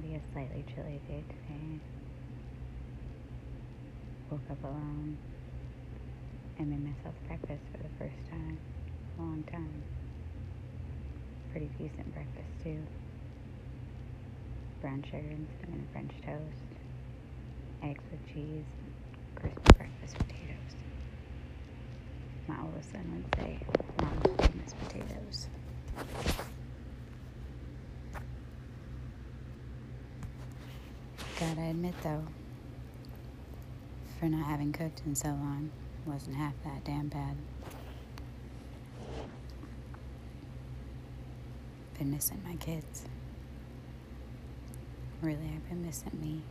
really 0.00 0.64
chilly 0.74 1.00
day 1.08 1.22
today. 1.28 1.80
Woke 4.30 4.40
up 4.50 4.64
alone 4.64 5.18
and 6.58 6.70
made 6.70 6.84
myself 6.84 7.14
breakfast 7.26 7.62
for 7.70 7.78
the 7.78 7.88
first 7.98 8.30
time 8.30 8.58
a 9.18 9.22
long 9.22 9.42
time. 9.50 9.82
Pretty 11.50 11.68
decent 11.78 12.12
breakfast, 12.14 12.48
too. 12.64 12.78
Brown 14.80 15.02
sugar 15.04 15.18
and 15.18 15.46
cinnamon 15.60 15.86
French 15.92 16.12
toast, 16.24 16.72
eggs 17.82 18.02
with 18.10 18.26
cheese, 18.34 18.64
crispy 19.34 19.60
breakfast 19.76 20.16
potatoes. 20.18 20.74
My 22.48 22.56
oldest 22.64 22.90
son 22.90 23.04
would 23.14 23.44
say, 23.44 23.58
Mom's 24.00 24.40
famous 24.40 24.74
potatoes. 24.88 25.48
Gotta 31.42 31.70
admit 31.70 31.94
though, 32.04 32.22
for 34.20 34.26
not 34.26 34.46
having 34.46 34.72
cooked 34.72 35.02
in 35.04 35.16
so 35.16 35.26
long, 35.26 35.72
wasn't 36.06 36.36
half 36.36 36.54
that 36.62 36.84
damn 36.84 37.08
bad. 37.08 37.36
Been 41.98 42.12
missing 42.12 42.40
my 42.46 42.54
kids. 42.54 43.06
Really, 45.20 45.50
I've 45.52 45.68
been 45.68 45.84
missing 45.84 46.16
me. 46.22 46.42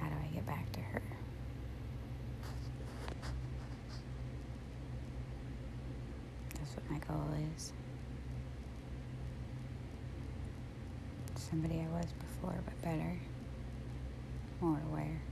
How 0.00 0.08
do 0.08 0.14
I 0.20 0.34
get 0.34 0.44
back 0.46 0.72
to 0.72 0.80
her? 0.80 1.02
That's 6.54 6.74
what 6.74 6.90
my 6.90 6.98
goal 6.98 7.28
is. 7.56 7.72
Somebody 11.54 11.86
I 11.88 11.96
was 11.96 12.12
before, 12.14 12.58
but 12.64 12.82
better. 12.82 13.16
More 14.60 14.80
aware. 14.90 15.22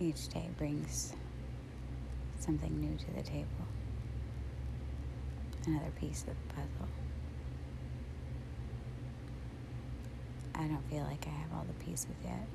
Each 0.00 0.28
day 0.28 0.48
brings 0.56 1.14
something 2.38 2.78
new 2.78 2.96
to 2.96 3.10
the 3.12 3.22
table. 3.22 3.48
Another 5.66 5.90
piece 5.98 6.20
of 6.20 6.28
the 6.28 6.54
puzzle. 6.54 6.88
I 10.54 10.68
don't 10.68 10.88
feel 10.88 11.02
like 11.02 11.26
I 11.26 11.30
have 11.30 11.52
all 11.54 11.66
the 11.66 11.84
pieces 11.84 12.06
yet. 12.22 12.46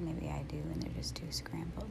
Maybe 0.00 0.26
I 0.26 0.42
do, 0.48 0.56
and 0.56 0.82
they're 0.82 1.00
just 1.00 1.14
too 1.14 1.30
scrambled. 1.30 1.90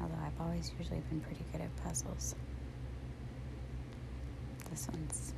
Although 0.00 0.14
I've 0.24 0.40
always 0.40 0.70
usually 0.78 1.02
been 1.10 1.20
pretty 1.22 1.44
good 1.50 1.60
at 1.62 1.76
puzzles. 1.82 2.36
This 4.70 4.88
one's 4.92 5.32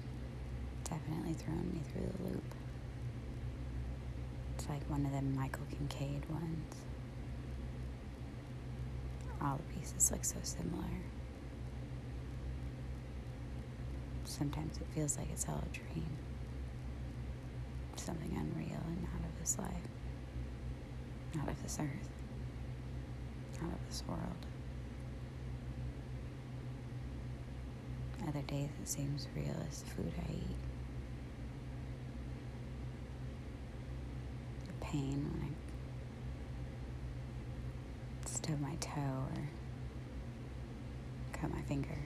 definitely 0.85 1.35
thrown 1.35 1.71
me 1.73 1.81
through 1.93 2.11
the 2.19 2.31
loop. 2.31 2.55
It's 4.57 4.69
like 4.69 4.83
one 4.91 5.07
of 5.07 5.13
them 5.13 5.35
Michael 5.35 5.67
Kincaid 5.71 6.29
ones. 6.29 6.75
All 9.43 9.57
the 9.57 9.79
pieces 9.79 10.11
look 10.11 10.25
so 10.25 10.37
similar. 10.43 10.85
Sometimes 14.25 14.77
it 14.77 14.87
feels 14.95 15.17
like 15.17 15.29
it's 15.33 15.47
all 15.49 15.63
a 15.65 15.75
dream. 15.75 16.07
Something 17.97 18.31
unreal 18.37 18.81
and 18.87 19.07
out 19.15 19.25
of 19.25 19.41
this 19.41 19.59
life. 19.59 19.89
Out 21.41 21.49
of 21.49 21.63
this 21.63 21.79
earth. 21.81 22.09
Out 23.63 23.73
of 23.73 23.89
this 23.89 24.03
world. 24.09 24.47
Other 28.31 28.43
days 28.43 28.69
it 28.81 28.89
seems 28.89 29.27
real 29.35 29.57
as 29.69 29.83
the 29.83 29.91
food 29.91 30.13
I 30.29 30.33
eat. 30.33 30.57
The 34.67 34.73
pain 34.87 35.29
when 35.33 35.53
I 38.23 38.29
stub 38.29 38.61
my 38.61 38.77
toe 38.77 39.01
or 39.35 39.49
cut 41.33 41.53
my 41.53 41.63
finger. 41.63 41.99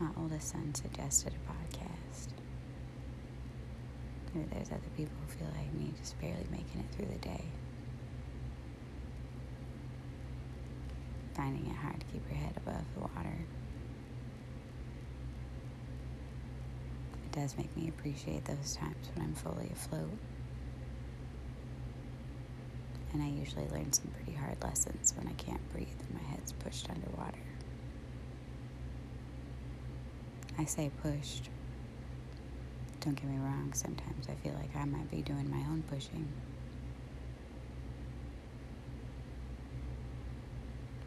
My 0.00 0.08
oldest 0.18 0.48
son 0.48 0.74
suggested 0.74 1.34
a 1.34 1.52
podcast. 1.52 2.30
Maybe 4.34 4.48
there's 4.52 4.72
other 4.72 4.80
people 4.96 5.14
who 5.24 5.36
feel 5.38 5.52
like 5.56 5.72
me, 5.72 5.92
just 6.00 6.20
barely 6.20 6.46
making 6.50 6.80
it 6.80 6.96
through 6.96 7.06
the 7.06 7.18
day. 7.20 7.44
Finding 11.36 11.66
it 11.66 11.76
hard 11.76 12.00
to 12.00 12.06
keep 12.06 12.22
your 12.30 12.38
head 12.38 12.54
above 12.56 12.82
the 12.94 13.00
water. 13.00 13.36
It 17.26 17.32
does 17.32 17.54
make 17.58 17.76
me 17.76 17.88
appreciate 17.88 18.46
those 18.46 18.74
times 18.76 19.10
when 19.14 19.26
I'm 19.26 19.34
fully 19.34 19.68
afloat. 19.70 20.16
And 23.12 23.22
I 23.22 23.28
usually 23.28 23.66
learn 23.68 23.92
some 23.92 24.10
pretty 24.16 24.32
hard 24.32 24.56
lessons 24.62 25.12
when 25.16 25.28
I 25.28 25.32
can't 25.32 25.60
breathe 25.72 25.88
and 26.08 26.14
my 26.22 26.26
head's 26.30 26.52
pushed 26.52 26.88
underwater. 26.88 27.36
I 30.58 30.64
say 30.64 30.90
pushed. 31.02 31.50
Don't 33.00 33.14
get 33.14 33.26
me 33.26 33.36
wrong, 33.36 33.72
sometimes 33.74 34.26
I 34.28 34.34
feel 34.42 34.54
like 34.54 34.74
I 34.74 34.86
might 34.86 35.10
be 35.10 35.20
doing 35.20 35.50
my 35.50 35.60
own 35.70 35.84
pushing. 35.90 36.26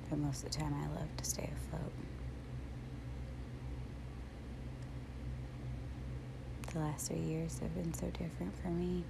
But 0.09 0.19
most 0.19 0.43
of 0.43 0.51
the 0.51 0.57
time, 0.57 0.73
I 0.73 0.87
love 0.99 1.15
to 1.17 1.23
stay 1.23 1.49
afloat. 1.55 1.91
The 6.73 6.79
last 6.79 7.07
three 7.07 7.19
years 7.19 7.59
have 7.59 7.73
been 7.75 7.93
so 7.93 8.07
different 8.07 8.55
for 8.61 8.69
me. 8.69 9.03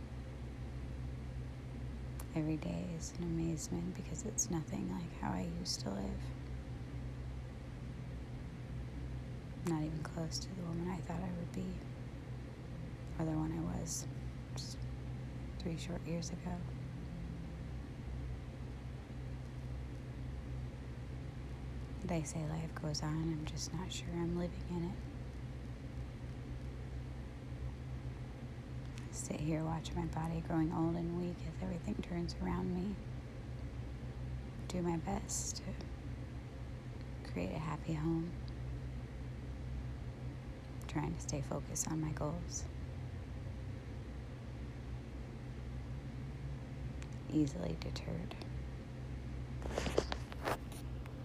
Every 2.36 2.58
day 2.58 2.86
is 2.98 3.14
an 3.18 3.24
amazement 3.26 3.96
because 3.96 4.24
it's 4.26 4.50
nothing 4.50 4.90
like 4.94 5.22
how 5.22 5.36
I 5.36 5.48
used 5.60 5.82
to 5.82 5.90
live. 5.90 6.22
Not 9.68 9.84
even 9.84 10.00
close 10.04 10.40
to 10.40 10.48
the 10.48 10.62
woman 10.62 10.90
I 10.90 10.98
thought 11.06 11.20
I 11.22 11.32
would 11.38 11.52
be, 11.54 11.66
or 13.20 13.26
the 13.26 13.32
one 13.32 13.52
I 13.52 13.80
was 13.82 14.06
just 14.56 14.78
three 15.60 15.78
short 15.78 16.00
years 16.08 16.30
ago. 16.30 16.52
They 22.10 22.24
say 22.24 22.40
life 22.50 22.74
goes 22.82 23.04
on, 23.04 23.38
I'm 23.40 23.46
just 23.46 23.72
not 23.72 23.92
sure 23.94 24.08
I'm 24.16 24.36
living 24.36 24.64
in 24.72 24.84
it. 24.86 24.96
I 28.98 29.04
sit 29.12 29.40
here, 29.40 29.64
watch 29.64 29.92
my 29.96 30.06
body 30.06 30.44
growing 30.48 30.74
old 30.76 30.96
and 30.96 31.22
weak 31.22 31.36
as 31.48 31.54
everything 31.62 32.04
turns 32.10 32.36
around 32.44 32.76
me. 32.76 32.96
Do 34.70 34.82
my 34.82 34.98
best 34.98 35.58
to 35.58 37.32
create 37.32 37.52
a 37.56 37.60
happy 37.60 37.94
home 37.94 38.32
trying 40.88 41.14
to 41.14 41.22
stay 41.22 41.44
focused 41.48 41.88
on 41.92 42.02
my 42.02 42.10
goals. 42.14 42.64
Easily 47.32 47.78
deterred. 47.80 48.34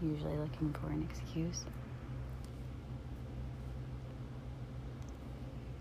Usually 0.04 0.36
looking 0.36 0.74
for 0.74 0.88
an 0.90 1.08
excuse. 1.10 1.64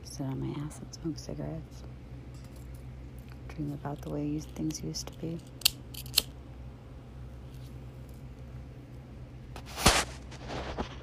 Sit 0.04 0.22
on 0.22 0.40
my 0.40 0.64
ass 0.64 0.80
and 0.80 0.94
smoke 0.94 1.20
cigarettes. 1.20 1.84
Dream 3.50 3.74
about 3.74 4.02
the 4.02 4.10
way 4.10 4.40
things 4.40 4.82
used 4.82 5.08
to 5.08 5.14
be. 5.20 5.40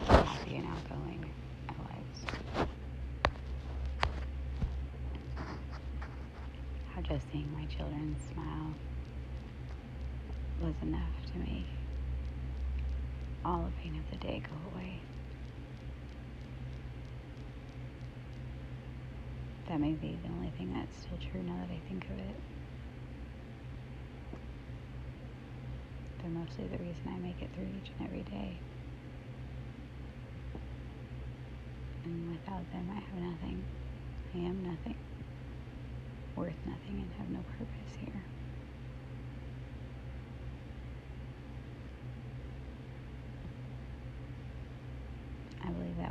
Happy 0.09 0.57
and 0.57 0.67
outgoing. 0.67 1.31
Just 7.09 7.33
seeing 7.33 7.53
my 7.53 7.65
children 7.65 8.15
smile 8.33 8.73
was 10.63 10.75
enough 10.83 11.01
to 11.33 11.39
make 11.41 11.67
all 13.45 13.65
the 13.65 13.83
pain 13.83 13.97
of 13.99 14.11
the 14.11 14.17
day 14.27 14.43
go 14.45 14.57
away. 14.75 15.01
That 19.69 19.81
may 19.81 19.93
be 19.93 20.19
the 20.23 20.29
only 20.31 20.51
thing 20.59 20.73
that's 20.75 20.99
still 20.99 21.19
true 21.31 21.43
now 21.43 21.57
that 21.57 21.73
I 21.73 21.81
think 21.89 22.05
of 22.05 22.19
it. 22.19 22.37
They're 26.21 26.31
mostly 26.31 26.67
the 26.67 26.79
reason 26.79 27.03
I 27.07 27.19
make 27.19 27.41
it 27.41 27.49
through 27.55 27.69
each 27.81 27.91
and 27.99 28.07
every 28.07 28.23
day. 28.23 28.59
And 32.05 32.31
without 32.31 32.71
them, 32.73 32.89
I 32.91 33.01
have 33.01 33.15
nothing. 33.15 33.65
I 34.35 34.39
am 34.39 34.63
nothing. 34.65 34.97
Worth 36.37 36.53
nothing 36.67 37.03
and 37.03 37.11
have 37.19 37.31
no 37.31 37.41
purpose 37.59 37.97
here. 38.01 38.23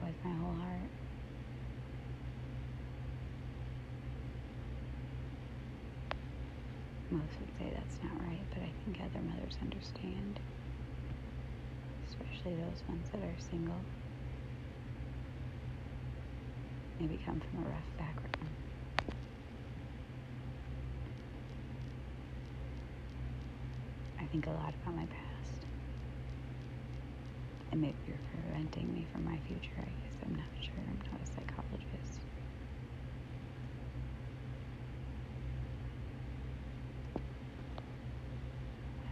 With 0.09 0.25
my 0.25 0.31
whole 0.31 0.55
heart. 0.55 0.89
Most 7.11 7.29
would 7.39 7.49
say 7.59 7.71
that's 7.75 7.97
not 8.03 8.19
right, 8.25 8.41
but 8.49 8.63
I 8.63 8.71
think 8.83 8.97
other 9.01 9.23
mothers 9.23 9.55
understand, 9.61 10.39
especially 12.09 12.55
those 12.55 12.81
ones 12.87 13.07
that 13.11 13.21
are 13.21 13.35
single. 13.51 13.81
Maybe 16.99 17.19
come 17.23 17.39
from 17.39 17.65
a 17.65 17.69
rough 17.69 17.97
background. 17.99 18.49
I 24.19 24.25
think 24.25 24.47
a 24.47 24.51
lot 24.51 24.73
about 24.83 24.95
my 24.95 25.05
past. 25.05 25.28
Maybe 27.79 27.95
you're 28.07 28.17
preventing 28.33 28.93
me 28.93 29.07
from 29.13 29.23
my 29.23 29.37
future, 29.47 29.71
I 29.77 29.85
guess. 29.85 30.15
I'm 30.25 30.35
not 30.35 30.51
sure. 30.61 30.83
I'm 30.83 30.99
not 31.11 31.21
a 31.21 31.27
psychologist. 31.27 32.19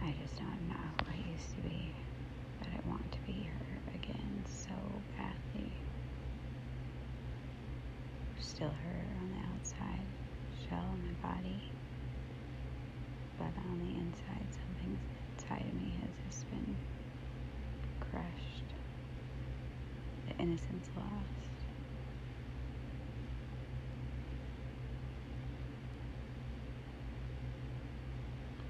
I 0.02 0.14
just 0.22 0.38
know 0.40 0.46
I'm 0.52 0.68
not 0.68 0.78
who 1.00 1.12
I 1.12 1.32
used 1.32 1.54
to 1.56 1.62
be, 1.62 1.94
but 2.58 2.68
I 2.68 2.88
want 2.88 3.10
to 3.12 3.18
be 3.26 3.48
her 3.48 3.94
again 3.94 4.44
so 4.46 4.74
badly. 5.16 5.72
Still 8.38 8.68
her 8.68 9.00
on 9.22 9.30
the 9.32 9.40
outside, 9.54 10.06
shell 10.68 10.78
on 10.78 11.00
my 11.02 11.28
body, 11.34 11.62
but 13.38 13.52
on 13.70 13.78
the 13.80 13.92
inside, 14.00 14.46
something 14.52 14.98
inside 15.36 15.66
of 15.66 15.74
me 15.74 15.98
has 16.02 16.10
just 16.26 16.48
been 16.50 16.76
Innocence 20.58 20.88
lost. 20.96 21.06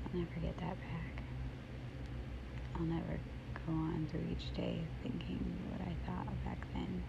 I'll 0.05 0.19
never 0.19 0.41
get 0.41 0.57
that 0.59 0.77
back. 0.81 1.23
I'll 2.77 2.83
never 2.83 3.19
go 3.67 3.73
on 3.73 4.07
through 4.11 4.25
each 4.31 4.55
day 4.55 4.81
thinking 5.03 5.45
what 5.71 5.81
I 5.81 5.95
thought 6.07 6.45
back 6.45 6.59
then. 6.75 7.03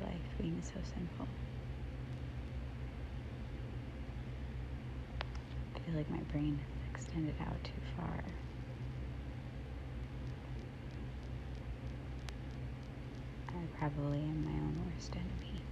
Life 0.00 0.14
being 0.38 0.62
so 0.62 0.80
simple. 0.94 1.26
I 5.74 5.78
feel 5.80 5.96
like 5.96 6.10
my 6.10 6.20
brain 6.32 6.60
extended 6.92 7.34
out 7.40 7.62
too 7.64 7.80
far. 7.96 8.24
probably 13.78 14.18
am 14.18 14.44
my 14.44 14.52
own 14.52 14.92
worst 14.94 15.14
enemy. 15.16 15.62